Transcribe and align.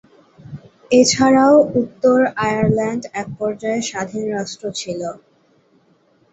এ 0.91 1.01
ছাড়াও 1.05 1.55
উত্তর 1.81 2.17
আয়ারল্যান্ড 2.43 3.03
এক 3.13 3.27
পর্যায়ে 3.39 3.81
স্বাধীন 3.89 4.23
রাষ্ট্র 4.35 4.65
ছিল। 4.79 5.01